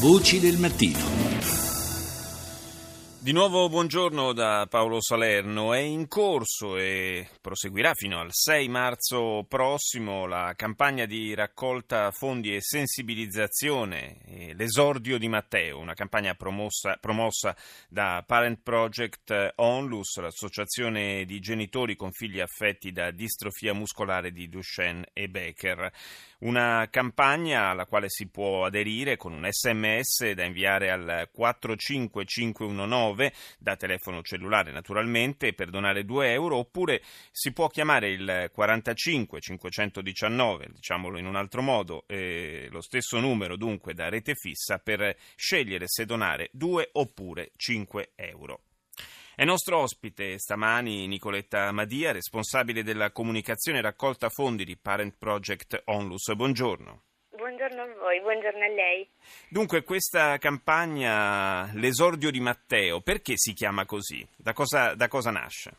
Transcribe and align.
Voci 0.00 0.38
del 0.38 0.58
mattino. 0.58 1.17
Di 3.20 3.32
nuovo 3.32 3.68
buongiorno 3.68 4.32
da 4.32 4.68
Paolo 4.70 5.02
Salerno. 5.02 5.74
È 5.74 5.80
in 5.80 6.06
corso 6.06 6.76
e 6.76 7.28
proseguirà 7.40 7.92
fino 7.94 8.20
al 8.20 8.28
6 8.30 8.68
marzo 8.68 9.44
prossimo 9.48 10.26
la 10.26 10.54
campagna 10.54 11.04
di 11.04 11.34
raccolta 11.34 12.12
fondi 12.12 12.54
e 12.54 12.60
sensibilizzazione, 12.60 14.52
l'esordio 14.54 15.18
di 15.18 15.28
Matteo, 15.28 15.80
una 15.80 15.94
campagna 15.94 16.34
promossa, 16.34 16.96
promossa 17.00 17.56
da 17.88 18.22
Parent 18.24 18.60
Project 18.62 19.54
Onlus, 19.56 20.18
l'associazione 20.18 21.24
di 21.24 21.40
genitori 21.40 21.96
con 21.96 22.12
figli 22.12 22.38
affetti 22.38 22.92
da 22.92 23.10
distrofia 23.10 23.74
muscolare 23.74 24.30
di 24.30 24.48
Duchenne 24.48 25.08
e 25.12 25.28
Becker. 25.28 25.90
Una 26.40 26.86
campagna 26.88 27.70
alla 27.70 27.84
quale 27.84 28.08
si 28.08 28.28
può 28.28 28.64
aderire 28.64 29.16
con 29.16 29.32
un 29.32 29.44
sms 29.50 30.30
da 30.30 30.44
inviare 30.44 30.92
al 30.92 31.28
45519 31.32 33.07
da 33.58 33.76
telefono 33.76 34.22
cellulare 34.22 34.72
naturalmente 34.72 35.52
per 35.52 35.70
donare 35.70 36.04
2 36.04 36.32
euro 36.32 36.56
oppure 36.56 37.02
si 37.30 37.52
può 37.52 37.68
chiamare 37.68 38.10
il 38.10 38.50
45 38.52 39.40
519 39.40 40.68
diciamolo 40.72 41.18
in 41.18 41.26
un 41.26 41.36
altro 41.36 41.62
modo 41.62 42.04
eh, 42.06 42.68
lo 42.70 42.80
stesso 42.80 43.18
numero 43.20 43.56
dunque 43.56 43.94
da 43.94 44.08
rete 44.08 44.34
fissa 44.34 44.78
per 44.78 45.16
scegliere 45.36 45.84
se 45.86 46.04
donare 46.04 46.48
2 46.52 46.90
oppure 46.92 47.52
5 47.56 48.12
euro. 48.16 48.62
È 49.34 49.44
nostro 49.44 49.78
ospite 49.78 50.36
stamani 50.36 51.06
Nicoletta 51.06 51.70
Madia, 51.70 52.10
responsabile 52.10 52.82
della 52.82 53.12
comunicazione 53.12 53.78
e 53.78 53.82
raccolta 53.82 54.28
fondi 54.30 54.64
di 54.64 54.76
Parent 54.76 55.14
Project 55.16 55.82
Onlus. 55.84 56.34
Buongiorno. 56.34 57.02
Buongiorno 57.58 57.90
a 57.90 57.98
voi, 57.98 58.20
buongiorno 58.20 58.64
a 58.64 58.68
lei. 58.68 59.08
Dunque, 59.48 59.82
questa 59.82 60.38
campagna, 60.38 61.68
l'esordio 61.74 62.30
di 62.30 62.38
Matteo, 62.38 63.00
perché 63.00 63.32
si 63.34 63.52
chiama 63.52 63.84
così? 63.84 64.24
Da 64.36 64.52
cosa, 64.52 64.94
da 64.94 65.08
cosa 65.08 65.32
nasce? 65.32 65.72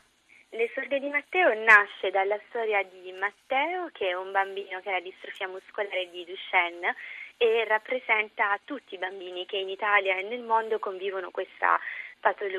L'esordio 0.50 0.98
di 0.98 1.08
Matteo 1.08 1.54
nasce 1.64 2.10
dalla 2.10 2.38
storia 2.50 2.82
di 2.82 3.10
Matteo, 3.12 3.88
che 3.92 4.08
è 4.08 4.12
un 4.12 4.30
bambino 4.30 4.78
che 4.82 4.90
ha 4.90 4.92
la 4.92 5.00
distrofia 5.00 5.48
muscolare 5.48 6.10
di 6.10 6.26
Duchenne 6.26 6.94
e 7.38 7.64
rappresenta 7.64 8.60
tutti 8.64 8.96
i 8.96 8.98
bambini 8.98 9.46
che 9.46 9.56
in 9.56 9.70
Italia 9.70 10.18
e 10.18 10.22
nel 10.24 10.42
mondo 10.42 10.78
convivono 10.78 11.30
questa 11.30 11.80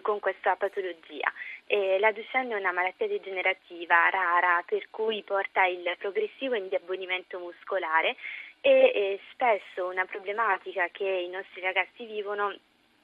con 0.02 0.20
questa 0.20 0.56
patologia. 0.56 1.32
E 1.68 2.00
la 2.00 2.12
Duchenne 2.12 2.56
è 2.56 2.60
una 2.60 2.72
malattia 2.72 3.08
degenerativa 3.08 4.10
rara 4.10 4.64
per 4.66 4.88
cui 4.90 5.22
porta 5.22 5.66
il 5.66 5.96
progressivo 6.00 6.56
indebolimento 6.56 7.38
muscolare 7.38 8.16
e, 8.62 8.92
e 8.94 9.20
spesso 9.32 9.88
una 9.88 10.06
problematica 10.06 10.88
che 10.90 11.08
i 11.08 11.30
nostri 11.30 11.62
ragazzi 11.62 12.06
vivono 12.06 12.56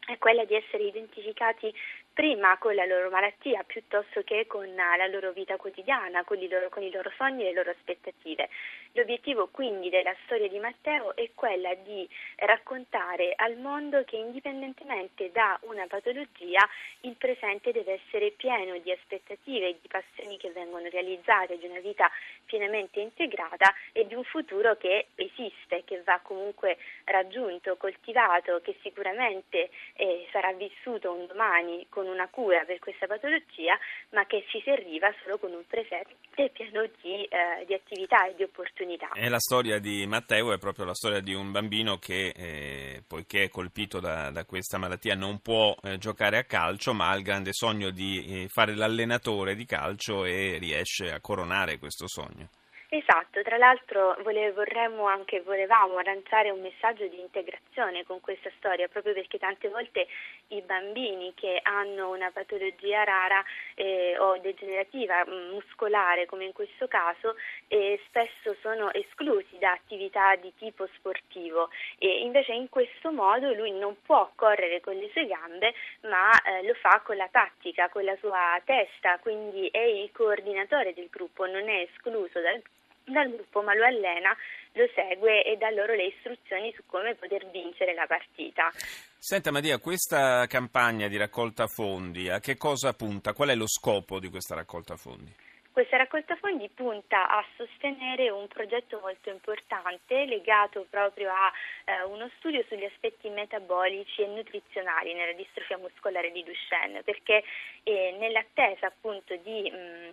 è 0.05 0.17
quella 0.19 0.45
di 0.45 0.55
essere 0.55 0.83
identificati 0.83 1.73
prima 2.17 2.57
con 2.57 2.73
la 2.73 2.85
loro 2.85 3.11
malattia 3.11 3.61
piuttosto 3.61 4.23
che 4.23 4.47
con 4.47 4.73
la 4.73 5.05
loro 5.05 5.31
vita 5.33 5.55
quotidiana, 5.55 6.23
con 6.23 6.41
i 6.41 6.47
loro, 6.47 6.67
con 6.67 6.81
i 6.81 6.89
loro 6.89 7.11
sogni 7.15 7.43
e 7.43 7.49
le 7.49 7.53
loro 7.53 7.69
aspettative. 7.69 8.49
L'obiettivo 8.93 9.49
quindi 9.51 9.91
della 9.91 10.15
storia 10.25 10.47
di 10.47 10.57
Matteo 10.57 11.15
è 11.15 11.29
quella 11.35 11.75
di 11.75 12.09
raccontare 12.37 13.33
al 13.35 13.57
mondo 13.57 14.03
che 14.03 14.15
indipendentemente 14.15 15.29
da 15.31 15.59
una 15.61 15.85
patologia 15.85 16.67
il 17.01 17.15
presente 17.17 17.71
deve 17.71 18.01
essere 18.01 18.31
pieno 18.31 18.75
di 18.79 18.91
aspettative 18.91 19.67
e 19.67 19.77
di 19.79 19.87
passioni 19.87 20.37
che 20.37 20.49
vengono 20.49 20.89
realizzate, 20.89 21.59
di 21.59 21.67
una 21.67 21.81
vita 21.81 22.09
pienamente 22.45 22.99
integrata 22.99 23.71
e 23.91 24.07
di 24.07 24.15
un 24.15 24.23
futuro 24.23 24.75
che 24.77 25.09
esiste, 25.13 25.83
che 25.85 26.01
va 26.03 26.19
comunque 26.23 26.77
raggiunto, 27.03 27.77
coltivato, 27.77 28.59
che 28.61 28.75
sicuramente 28.81 29.69
eh, 29.93 30.27
sarà 30.31 30.51
vissuto 30.53 31.11
un 31.11 31.27
domani 31.27 31.85
con 31.89 32.06
con 32.07 32.13
una 32.13 32.27
cura 32.29 32.63
per 32.65 32.79
questa 32.79 33.05
patologia, 33.05 33.77
ma 34.11 34.25
che 34.25 34.45
ci 34.47 34.61
si 34.61 34.69
arriva 34.69 35.13
solo 35.23 35.37
con 35.37 35.51
un 35.51 35.63
presente 35.67 36.15
pieno 36.53 36.85
di, 37.01 37.25
eh, 37.25 37.65
di 37.65 37.73
attività 37.73 38.27
e 38.27 38.35
di 38.35 38.43
opportunità. 38.43 39.09
E 39.13 39.27
la 39.27 39.39
storia 39.39 39.79
di 39.79 40.05
Matteo 40.07 40.53
è 40.53 40.57
proprio 40.57 40.85
la 40.85 40.93
storia 40.93 41.19
di 41.19 41.33
un 41.33 41.51
bambino 41.51 41.97
che, 41.97 42.31
eh, 42.35 43.03
poiché 43.05 43.43
è 43.43 43.49
colpito 43.49 43.99
da, 43.99 44.31
da, 44.31 44.45
questa 44.45 44.77
malattia, 44.77 45.15
non 45.15 45.39
può 45.39 45.75
eh, 45.83 45.97
giocare 45.97 46.37
a 46.37 46.43
calcio, 46.43 46.93
ma 46.93 47.09
ha 47.09 47.15
il 47.15 47.23
grande 47.23 47.51
sogno 47.51 47.89
di 47.89 48.43
eh, 48.43 48.47
fare 48.47 48.75
l'allenatore 48.75 49.55
di 49.55 49.65
calcio 49.65 50.23
e 50.23 50.57
riesce 50.59 51.11
a 51.11 51.19
coronare 51.19 51.77
questo 51.77 52.07
sogno. 52.07 52.49
Esatto, 52.89 53.41
tra 53.41 53.57
l'altro 53.57 54.15
vole, 54.23 54.53
vorremmo 54.53 55.07
anche, 55.07 55.41
volevamo 55.41 55.99
lanciare 55.99 56.51
un 56.51 56.61
messaggio 56.61 57.05
di 57.07 57.19
integrazione 57.19 58.05
con 58.05 58.21
questa 58.21 58.49
storia, 58.55 58.87
proprio 58.87 59.13
perché 59.13 59.37
tante 59.37 59.67
volte 59.67 60.07
i 60.49 60.61
bambini 60.61 61.33
che 61.35 61.59
hanno 61.63 62.11
una 62.11 62.31
patologia 62.31 63.03
rara 63.03 63.43
eh, 63.75 64.17
o 64.17 64.37
degenerativa 64.37 65.25
mm, 65.27 65.49
muscolare, 65.51 66.25
come 66.27 66.45
in 66.45 66.53
questo 66.53 66.87
caso, 66.87 67.35
eh, 67.67 67.99
spesso 68.07 68.55
sono 68.61 68.93
esclusi 68.93 69.57
da 69.59 69.73
attività 69.73 70.37
di 70.37 70.53
tipo 70.57 70.87
sportivo. 70.95 71.69
E 71.97 72.21
invece 72.21 72.53
in 72.53 72.69
questo 72.69 73.11
modo 73.11 73.51
lui 73.53 73.71
non 73.71 73.97
può 74.01 74.31
correre 74.33 74.79
con 74.79 74.95
le 74.95 75.09
sue 75.11 75.25
gambe, 75.27 75.73
ma 76.03 76.31
eh, 76.41 76.63
lo 76.65 76.73
fa 76.75 77.01
con 77.03 77.17
la 77.17 77.27
tattica, 77.29 77.89
con 77.89 78.05
la 78.05 78.15
sua 78.21 78.61
testa, 78.63 79.19
quindi 79.19 79.67
è 79.67 79.81
il 79.81 80.09
coordinatore 80.13 80.93
del 80.93 81.09
gruppo, 81.09 81.45
non 81.45 81.67
è 81.67 81.81
escluso 81.81 82.39
dal 82.39 82.53
gruppo 82.53 82.76
dal 83.07 83.29
gruppo 83.29 83.61
ma 83.61 83.73
lo 83.73 83.85
allena, 83.85 84.35
lo 84.73 84.87
segue 84.93 85.43
e 85.43 85.57
dà 85.57 85.69
loro 85.71 85.93
le 85.93 86.07
istruzioni 86.07 86.73
su 86.75 86.83
come 86.85 87.15
poter 87.15 87.49
vincere 87.49 87.93
la 87.93 88.05
partita. 88.05 88.69
Senta 89.17 89.51
Maria, 89.51 89.79
questa 89.79 90.45
campagna 90.47 91.07
di 91.07 91.17
raccolta 91.17 91.67
fondi 91.67 92.29
a 92.29 92.39
che 92.39 92.55
cosa 92.55 92.93
punta? 92.93 93.33
Qual 93.33 93.49
è 93.49 93.55
lo 93.55 93.67
scopo 93.67 94.19
di 94.19 94.29
questa 94.29 94.55
raccolta 94.55 94.95
fondi? 94.95 95.33
Questa 95.71 95.97
raccolta 95.97 96.35
fondi 96.37 96.67
punta 96.69 97.29
a 97.29 97.45
sostenere 97.55 98.31
un 98.31 98.47
progetto 98.47 98.99
molto 98.99 99.29
importante 99.29 100.25
legato 100.25 100.87
proprio 100.89 101.29
a 101.29 101.51
eh, 101.85 102.03
uno 102.05 102.31
studio 102.37 102.63
sugli 102.67 102.83
aspetti 102.83 103.29
metabolici 103.29 104.23
e 104.23 104.27
nutrizionali 104.27 105.13
nella 105.13 105.33
distrofia 105.33 105.77
muscolare 105.77 106.31
di 106.31 106.43
Duchenne, 106.43 107.03
perché 107.03 107.43
eh, 107.83 108.15
nell'attesa 108.19 108.87
appunto 108.87 109.35
di 109.35 109.69
mh, 109.69 110.09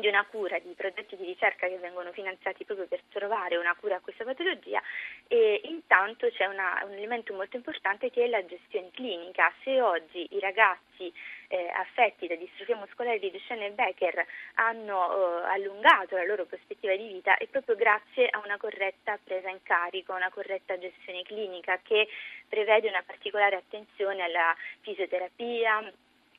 di 0.00 0.08
una 0.08 0.24
cura, 0.24 0.58
di 0.58 0.72
progetti 0.74 1.16
di 1.16 1.24
ricerca 1.24 1.66
che 1.66 1.78
vengono 1.78 2.12
finanziati 2.12 2.64
proprio 2.64 2.86
per 2.86 3.02
trovare 3.10 3.56
una 3.56 3.74
cura 3.78 3.96
a 3.96 4.00
questa 4.00 4.24
patologia 4.24 4.82
e 5.26 5.60
intanto 5.64 6.28
c'è 6.30 6.46
una, 6.46 6.82
un 6.84 6.92
elemento 6.92 7.34
molto 7.34 7.56
importante 7.56 8.10
che 8.10 8.24
è 8.24 8.28
la 8.28 8.44
gestione 8.44 8.90
clinica. 8.92 9.52
Se 9.62 9.80
oggi 9.80 10.26
i 10.30 10.40
ragazzi 10.40 11.12
eh, 11.48 11.68
affetti 11.74 12.26
da 12.26 12.34
distrofia 12.34 12.76
muscolare 12.76 13.18
di 13.18 13.30
Duchenne 13.30 13.66
e 13.66 13.70
Becker 13.70 14.26
hanno 14.54 15.42
eh, 15.42 15.46
allungato 15.48 16.16
la 16.16 16.24
loro 16.24 16.44
prospettiva 16.44 16.94
di 16.94 17.08
vita 17.08 17.36
è 17.36 17.46
proprio 17.46 17.76
grazie 17.76 18.28
a 18.28 18.40
una 18.44 18.56
corretta 18.56 19.18
presa 19.22 19.48
in 19.48 19.62
carico, 19.62 20.12
una 20.12 20.30
corretta 20.30 20.78
gestione 20.78 21.22
clinica 21.22 21.78
che 21.82 22.08
prevede 22.48 22.88
una 22.88 23.02
particolare 23.04 23.56
attenzione 23.56 24.22
alla 24.22 24.54
fisioterapia, 24.80 25.92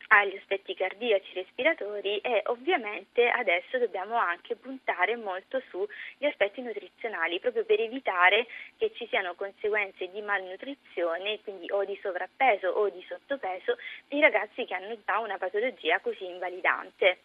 agli 0.10 0.36
aspetti 0.38 0.74
cardiaci 0.74 1.34
respiratori 1.34 2.18
e 2.20 2.42
ovviamente 2.48 3.28
adesso 3.30 3.78
dobbiamo 3.78 4.16
anche 4.16 4.56
puntare 4.56 5.16
molto 5.16 5.62
sugli 5.70 6.26
aspetti 6.26 6.62
nutrizionali 6.62 7.40
proprio 7.40 7.66
per 7.66 7.80
evitare 7.80 8.48
che 8.78 8.92
ci 8.96 9.08
siano 9.08 9.36
conseguenze 9.36 10.10
di 10.10 10.22
malnutrizione, 10.22 11.40
quindi 11.42 11.70
o 11.72 11.84
di 11.86 11.98
sovrappeso 12.02 12.70
o 12.70 12.90
di 12.90 13.04
sottopeso 13.08 13.78
di 14.08 14.20
ragazzi 14.20 14.66
che 14.66 14.74
hanno 14.74 14.98
già 15.06 15.20
una 15.20 15.38
patologia 15.38 16.00
così 16.00 16.26
invalidante. 16.26 17.20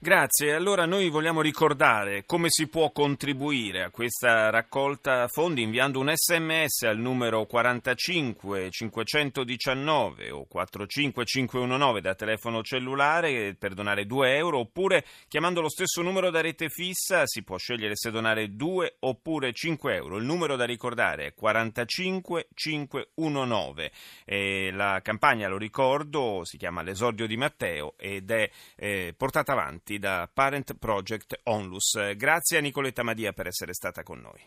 Grazie, 0.00 0.54
allora 0.54 0.86
noi 0.86 1.08
vogliamo 1.08 1.40
ricordare 1.40 2.22
come 2.24 2.50
si 2.50 2.68
può 2.68 2.92
contribuire 2.92 3.82
a 3.82 3.90
questa 3.90 4.48
raccolta 4.48 5.26
fondi 5.26 5.62
inviando 5.62 5.98
un 5.98 6.12
sms 6.14 6.82
al 6.82 6.98
numero 6.98 7.46
45 7.46 8.70
519 8.70 10.30
o 10.30 10.46
45519 10.46 12.00
da 12.00 12.14
telefono 12.14 12.62
cellulare 12.62 13.56
per 13.58 13.74
donare 13.74 14.06
2 14.06 14.36
euro 14.36 14.60
oppure 14.60 15.04
chiamando 15.26 15.60
lo 15.60 15.68
stesso 15.68 16.00
numero 16.00 16.30
da 16.30 16.42
rete 16.42 16.68
fissa 16.68 17.26
si 17.26 17.42
può 17.42 17.56
scegliere 17.56 17.96
se 17.96 18.12
donare 18.12 18.54
2 18.54 18.98
oppure 19.00 19.52
5 19.52 19.94
euro. 19.96 20.18
Il 20.18 20.24
numero 20.24 20.54
da 20.54 20.64
ricordare 20.64 21.26
è 21.26 21.34
45 21.34 22.50
519. 22.54 23.90
E 24.24 24.70
la 24.72 25.00
campagna, 25.02 25.48
lo 25.48 25.58
ricordo, 25.58 26.42
si 26.44 26.56
chiama 26.56 26.82
L'esordio 26.82 27.26
di 27.26 27.36
Matteo 27.36 27.94
ed 27.98 28.30
è 28.30 28.48
eh, 28.76 29.12
portata 29.16 29.50
avanti 29.54 29.86
da 29.96 30.28
Parent 30.30 30.74
Project 30.74 31.40
Onlus. 31.44 32.14
Grazie 32.16 32.58
a 32.58 32.60
Nicoletta 32.60 33.02
Madia 33.02 33.32
per 33.32 33.46
essere 33.46 33.72
stata 33.72 34.02
con 34.02 34.18
noi. 34.18 34.46